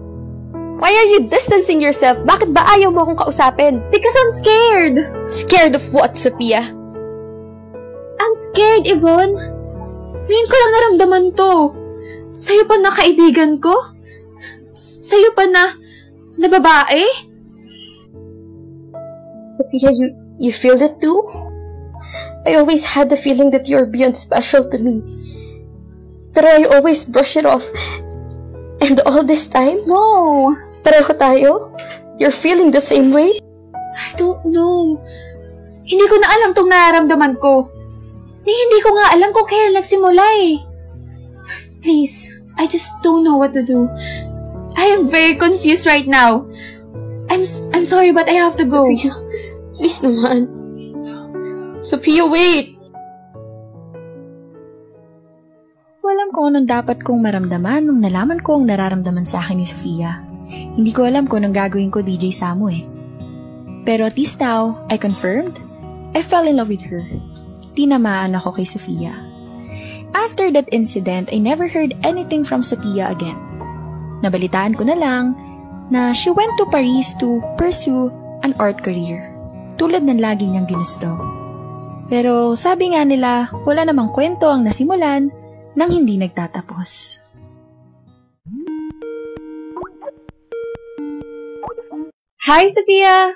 Why 0.77 0.93
are 0.93 1.09
you 1.09 1.25
distancing 1.25 1.81
yourself? 1.81 2.21
Bakit 2.21 2.53
ba 2.53 2.61
ayaw 2.77 2.93
mo 2.93 3.01
akong 3.01 3.17
kausapin? 3.17 3.81
Because 3.89 4.13
I'm 4.13 4.29
scared. 4.29 4.95
Scared 5.25 5.73
of 5.73 5.81
what, 5.89 6.13
Sophia? 6.13 6.61
I'm 8.21 8.33
scared, 8.53 8.85
Yvonne. 8.85 9.33
Ngayon 10.29 10.47
ko 10.47 10.55
lang 10.55 10.71
naramdaman 10.77 11.25
to. 11.33 11.51
Sa'yo 12.37 12.69
pa 12.69 12.77
na 12.77 12.93
kaibigan 12.93 13.57
ko? 13.57 13.73
Sa'yo 14.77 15.33
pa 15.33 15.49
na, 15.49 15.73
na 16.37 16.45
babae? 16.45 17.09
Sophia, 19.57 19.89
you, 19.89 20.13
you 20.37 20.53
feel 20.53 20.77
it 20.77 21.01
too? 21.01 21.25
I 22.45 22.53
always 22.61 22.85
had 22.85 23.09
the 23.09 23.17
feeling 23.17 23.49
that 23.49 23.65
you're 23.65 23.89
beyond 23.89 24.13
special 24.13 24.69
to 24.69 24.77
me. 24.77 25.01
Pero 26.37 26.45
I 26.45 26.69
always 26.69 27.01
brush 27.01 27.33
it 27.33 27.49
off. 27.49 27.65
And 28.77 29.01
all 29.09 29.25
this 29.25 29.49
time, 29.49 29.81
No, 29.89 30.53
pareho 30.87 31.11
tayo? 31.19 31.51
You're 32.15 32.31
feeling 32.31 32.71
the 32.71 32.79
same 32.79 33.11
way? 33.11 33.35
I 33.91 34.07
don't 34.15 34.39
know. 34.47 34.95
Hindi 35.83 36.05
ko 36.07 36.15
na 36.15 36.27
alam 36.31 36.49
tong 36.55 36.71
nararamdaman 36.71 37.35
ko. 37.43 37.67
Ni 38.47 38.51
hindi 38.55 38.79
ko 38.79 38.95
nga 38.95 39.11
alam 39.11 39.35
kung 39.35 39.43
kailan 39.43 39.75
nagsimula 39.75 40.23
eh. 40.47 40.63
Please, 41.83 42.39
I 42.55 42.71
just 42.71 42.95
don't 43.03 43.27
know 43.27 43.35
what 43.35 43.51
to 43.51 43.67
do. 43.67 43.91
I 44.79 44.95
am 44.95 45.11
very 45.11 45.35
confused 45.35 45.83
right 45.83 46.07
now. 46.07 46.47
I'm 47.27 47.43
s- 47.43 47.67
I'm 47.75 47.83
sorry 47.83 48.15
but 48.15 48.31
I 48.31 48.39
have 48.39 48.55
to 48.63 48.67
go. 48.67 48.87
Sophia, 48.87 49.15
please 49.75 49.99
naman. 49.99 50.47
Sophia, 51.83 52.23
wait! 52.23 52.79
Walam 55.99 56.31
kung 56.31 56.55
anong 56.55 56.67
dapat 56.71 57.03
kong 57.03 57.19
maramdaman 57.19 57.83
nung 57.83 57.99
nalaman 57.99 58.39
ko 58.39 58.55
ang 58.59 58.63
nararamdaman 58.63 59.27
sa 59.27 59.43
akin 59.43 59.59
ni 59.59 59.67
Sofia. 59.67 60.26
Hindi 60.47 60.91
ko 60.95 61.03
alam 61.03 61.27
kung 61.27 61.43
anong 61.43 61.55
gagawin 61.55 61.91
ko 61.91 61.99
DJ 61.99 62.31
Samu 62.31 62.71
eh. 62.71 62.83
Pero 63.87 64.03
at 64.03 64.19
least 64.19 64.39
now, 64.43 64.79
I 64.91 64.99
confirmed, 64.99 65.59
I 66.15 66.23
fell 66.23 66.47
in 66.47 66.59
love 66.59 66.71
with 66.71 66.83
her. 66.87 67.03
Tinamaan 67.75 68.35
ako 68.35 68.59
kay 68.59 68.67
Sofia. 68.67 69.15
After 70.15 70.49
that 70.51 70.67
incident, 70.73 71.29
I 71.31 71.39
never 71.39 71.69
heard 71.69 71.95
anything 72.01 72.43
from 72.43 72.65
Sophia 72.65 73.11
again. 73.11 73.37
Nabalitaan 74.25 74.75
ko 74.75 74.83
na 74.87 74.97
lang 74.97 75.37
na 75.93 76.11
she 76.11 76.33
went 76.33 76.51
to 76.57 76.65
Paris 76.67 77.15
to 77.21 77.39
pursue 77.55 78.11
an 78.41 78.57
art 78.57 78.81
career. 78.81 79.21
Tulad 79.77 80.03
ng 80.03 80.19
lagi 80.19 80.49
niyang 80.49 80.65
ginusto. 80.65 81.11
Pero 82.07 82.55
sabi 82.55 82.95
nga 82.95 83.03
nila, 83.03 83.51
wala 83.67 83.83
namang 83.83 84.09
kwento 84.15 84.47
ang 84.47 84.63
nasimulan 84.63 85.29
nang 85.77 85.89
hindi 85.91 86.17
nagtatapos. 86.17 87.21
Hi, 92.47 92.63
Sophia! 92.71 93.35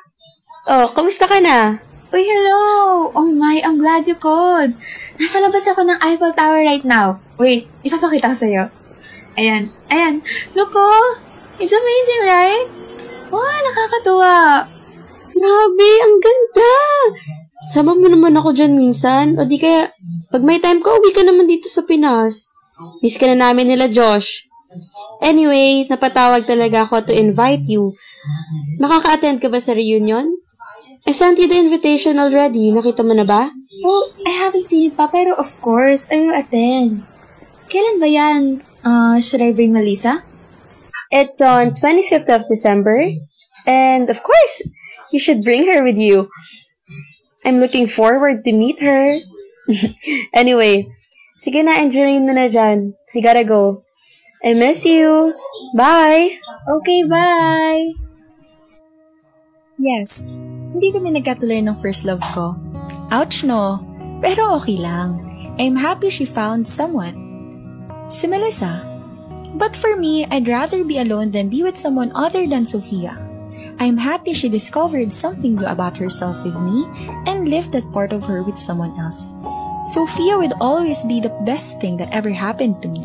Oh, 0.72 0.88
kamusta 0.96 1.28
ka 1.28 1.44
na? 1.44 1.76
Uy, 2.16 2.24
hello! 2.24 3.12
Oh 3.12 3.28
my, 3.28 3.60
I'm 3.60 3.76
glad 3.76 4.08
you 4.08 4.16
called. 4.16 4.72
Nasa 5.20 5.44
labas 5.44 5.68
ako 5.68 5.84
ng 5.84 6.00
Eiffel 6.00 6.32
Tower 6.32 6.64
right 6.64 6.88
now. 6.88 7.20
Wait, 7.36 7.68
ipapakita 7.84 8.32
ko 8.32 8.36
sa'yo. 8.40 8.64
Ayan, 9.36 9.68
ayan. 9.92 10.24
Look 10.56 10.72
oh! 10.80 11.20
It's 11.60 11.76
amazing, 11.76 12.24
right? 12.24 12.68
Wow, 13.36 13.44
nakakatuwa. 13.44 14.64
Grabe, 15.36 15.92
ang 16.08 16.16
ganda! 16.24 16.76
Sama 17.68 17.92
mo 17.92 18.08
naman 18.08 18.32
ako 18.40 18.56
dyan 18.56 18.80
minsan. 18.80 19.36
O 19.36 19.44
di 19.44 19.60
kaya, 19.60 19.92
pag 20.32 20.40
may 20.40 20.64
time 20.64 20.80
ka, 20.80 20.88
uwi 20.88 21.12
ka 21.12 21.28
naman 21.28 21.52
dito 21.52 21.68
sa 21.68 21.84
Pinas. 21.84 22.48
Miss 23.04 23.20
ka 23.20 23.28
na 23.28 23.36
namin 23.36 23.76
nila, 23.76 23.92
Josh. 23.92 24.48
Anyway, 25.22 25.86
napatawag 25.86 26.48
talaga 26.48 26.88
ako 26.88 27.12
to 27.12 27.14
invite 27.14 27.68
you. 27.68 27.94
Makaka-attend 28.80 29.44
ka 29.44 29.52
ba 29.52 29.60
sa 29.60 29.76
reunion? 29.76 30.32
I 31.06 31.12
sent 31.12 31.42
you 31.42 31.50
the 31.50 31.58
invitation 31.58 32.22
already. 32.22 32.70
Nakita 32.70 33.02
mo 33.02 33.18
na 33.18 33.26
ba? 33.26 33.50
Well, 33.82 34.14
I 34.22 34.32
haven't 34.38 34.70
seen 34.70 34.94
it 34.94 34.98
pa, 34.98 35.10
pero 35.10 35.34
of 35.34 35.50
course, 35.60 36.06
I 36.14 36.22
will 36.22 36.38
attend. 36.38 37.04
Kailan 37.70 37.98
ba 37.98 38.10
yan? 38.10 38.42
Uh, 38.86 39.18
should 39.18 39.42
I 39.42 39.52
bring 39.52 39.74
Melissa? 39.74 40.22
It's 41.10 41.42
on 41.42 41.74
25th 41.74 42.30
of 42.30 42.48
December. 42.48 43.02
And 43.66 44.10
of 44.10 44.22
course, 44.24 44.56
you 45.12 45.20
should 45.20 45.44
bring 45.44 45.66
her 45.74 45.84
with 45.84 45.98
you. 45.98 46.30
I'm 47.46 47.58
looking 47.60 47.88
forward 47.88 48.46
to 48.46 48.52
meet 48.54 48.80
her. 48.82 49.18
anyway, 50.34 50.86
sige 51.38 51.66
na, 51.66 51.82
enjoyin 51.82 52.26
mo 52.26 52.34
na 52.34 52.46
dyan. 52.46 52.94
I 53.14 53.20
gotta 53.22 53.44
go. 53.44 53.82
I 54.42 54.58
miss 54.58 54.82
you. 54.86 55.38
Bye! 55.78 56.34
Okay, 56.66 57.06
bye! 57.06 57.94
Yes, 59.78 60.34
hindi 60.74 60.90
kami 60.90 61.14
nagkatuloy 61.14 61.62
ng 61.62 61.78
first 61.78 62.10
love 62.10 62.26
ko. 62.34 62.58
Ouch 63.14 63.46
no, 63.46 63.82
pero 64.18 64.58
okay 64.58 64.82
lang. 64.82 65.22
I'm 65.62 65.78
happy 65.78 66.10
she 66.10 66.26
found 66.26 66.66
someone. 66.66 67.14
Si 68.10 68.26
Melissa. 68.26 68.82
But 69.62 69.78
for 69.78 69.94
me, 69.94 70.26
I'd 70.34 70.50
rather 70.50 70.82
be 70.82 70.98
alone 70.98 71.30
than 71.34 71.54
be 71.54 71.62
with 71.62 71.78
someone 71.78 72.10
other 72.18 72.50
than 72.50 72.66
Sophia. 72.66 73.18
I'm 73.78 73.98
happy 73.98 74.34
she 74.34 74.50
discovered 74.50 75.14
something 75.14 75.58
new 75.58 75.70
about 75.70 75.98
herself 75.98 76.42
with 76.42 76.58
me 76.58 76.90
and 77.30 77.50
lived 77.50 77.74
that 77.78 77.90
part 77.94 78.14
of 78.14 78.26
her 78.26 78.42
with 78.42 78.58
someone 78.58 78.98
else. 78.98 79.38
Sophia 79.84 80.38
would 80.38 80.54
always 80.62 81.04
be 81.04 81.20
the 81.20 81.34
best 81.42 81.82
thing 81.82 81.98
that 81.98 82.14
ever 82.14 82.30
happened 82.30 82.82
to 82.82 82.88
me. 82.88 83.02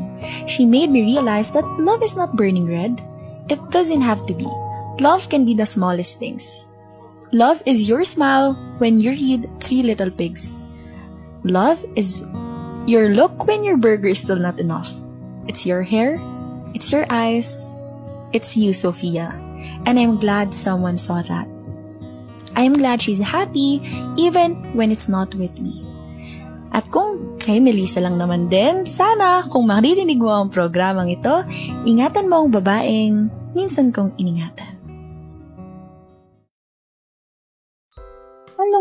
She 0.46 0.66
made 0.66 0.90
me 0.90 1.02
realize 1.02 1.50
that 1.52 1.64
love 1.80 2.02
is 2.02 2.16
not 2.16 2.36
burning 2.36 2.68
red. 2.68 3.00
It 3.48 3.60
doesn't 3.70 4.02
have 4.02 4.26
to 4.26 4.34
be. 4.34 4.44
Love 5.00 5.28
can 5.28 5.44
be 5.44 5.54
the 5.54 5.64
smallest 5.64 6.18
things. 6.18 6.66
Love 7.32 7.62
is 7.64 7.88
your 7.88 8.04
smile 8.04 8.54
when 8.78 9.00
you 9.00 9.10
read 9.10 9.48
Three 9.60 9.82
Little 9.82 10.10
Pigs. 10.10 10.58
Love 11.44 11.84
is 11.96 12.22
your 12.86 13.08
look 13.08 13.46
when 13.46 13.64
your 13.64 13.76
burger 13.76 14.08
is 14.08 14.20
still 14.20 14.36
not 14.36 14.60
enough. 14.60 14.92
It's 15.48 15.64
your 15.64 15.82
hair, 15.82 16.20
it's 16.74 16.92
your 16.92 17.06
eyes, 17.08 17.70
it's 18.32 18.56
you, 18.56 18.72
Sophia. 18.72 19.32
And 19.86 19.98
I'm 19.98 20.18
glad 20.18 20.52
someone 20.52 20.98
saw 20.98 21.22
that. 21.22 21.48
I'm 22.56 22.74
glad 22.74 23.00
she's 23.00 23.20
happy 23.20 23.80
even 24.16 24.74
when 24.74 24.90
it's 24.90 25.08
not 25.08 25.34
with 25.34 25.60
me. 25.60 25.85
At 26.70 26.86
kung 26.92 27.40
kay 27.40 27.58
Melissa 27.58 27.98
lang 28.04 28.20
naman 28.20 28.52
din, 28.52 28.84
sana 28.84 29.46
kung 29.48 29.66
maririnig 29.66 30.20
mo 30.20 30.30
ang 30.30 30.52
programang 30.52 31.10
ito, 31.10 31.42
ingatan 31.88 32.28
mo 32.28 32.44
ang 32.44 32.50
babaeng 32.52 33.30
minsan 33.56 33.90
kong 33.90 34.14
iningatan. 34.20 34.75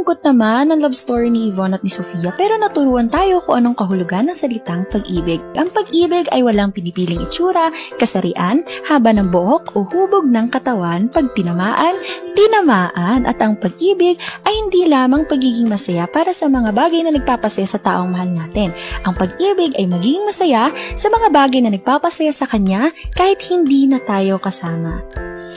Ang 0.05 0.13
lungkot 0.13 0.29
naman 0.37 0.69
ang 0.69 0.85
love 0.85 0.93
story 0.93 1.33
ni 1.33 1.49
Yvonne 1.49 1.73
at 1.73 1.81
ni 1.81 1.89
Sofia 1.89 2.29
pero 2.37 2.61
naturuan 2.61 3.09
tayo 3.09 3.41
kung 3.41 3.57
anong 3.57 3.73
kahulugan 3.73 4.29
ng 4.29 4.37
salitang 4.37 4.85
pag-ibig. 4.85 5.41
Ang 5.57 5.73
pag-ibig 5.73 6.29
ay 6.29 6.45
walang 6.45 6.69
pinipiling 6.69 7.25
itsura, 7.25 7.73
kasarian, 7.97 8.61
haba 8.85 9.17
ng 9.17 9.33
buhok 9.33 9.73
o 9.73 9.81
hubog 9.89 10.29
ng 10.29 10.53
katawan 10.53 11.09
pag 11.09 11.33
tinamaan, 11.33 11.97
tinamaan 12.37 13.25
at 13.25 13.41
ang 13.41 13.57
pag-ibig 13.57 14.21
ay 14.45 14.53
hindi 14.53 14.85
lamang 14.85 15.25
pagiging 15.25 15.73
masaya 15.73 16.05
para 16.05 16.37
sa 16.37 16.53
mga 16.53 16.69
bagay 16.69 17.01
na 17.01 17.09
nagpapasaya 17.09 17.65
sa 17.65 17.81
taong 17.81 18.13
mahal 18.13 18.29
natin. 18.29 18.69
Ang 19.09 19.17
pag-ibig 19.17 19.73
ay 19.73 19.89
magiging 19.89 20.29
masaya 20.29 20.69
sa 20.93 21.09
mga 21.09 21.33
bagay 21.33 21.65
na 21.65 21.73
nagpapasaya 21.73 22.29
sa 22.29 22.45
kanya 22.45 22.93
kahit 23.17 23.41
hindi 23.49 23.89
na 23.89 23.97
tayo 24.05 24.37
kasama. 24.37 25.01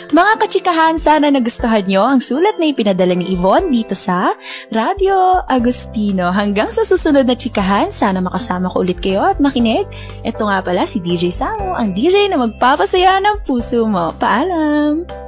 Mga 0.08 0.32
kachikahan, 0.40 0.96
sana 0.96 1.28
nagustuhan 1.28 1.84
nyo 1.84 2.00
ang 2.00 2.24
sulat 2.24 2.56
na 2.56 2.72
ipinadala 2.72 3.12
ni 3.12 3.37
Yvonne 3.37 3.68
dito 3.68 3.92
sa 3.92 4.32
Radio 4.72 5.42
Agustino. 5.46 6.31
Hanggang 6.31 6.70
sa 6.72 6.87
susunod 6.87 7.27
na 7.27 7.37
chikahan, 7.37 7.90
sana 7.92 8.22
makasama 8.22 8.70
ko 8.72 8.87
ulit 8.87 8.98
kayo 9.03 9.27
at 9.27 9.42
makinig. 9.42 9.87
Ito 10.22 10.46
nga 10.48 10.64
pala 10.64 10.88
si 10.88 11.03
DJ 11.03 11.31
Samu, 11.35 11.74
ang 11.74 11.92
DJ 11.92 12.31
na 12.31 12.40
magpapasaya 12.40 13.20
ng 13.20 13.44
puso 13.44 13.85
mo. 13.85 14.14
Paalam! 14.16 15.27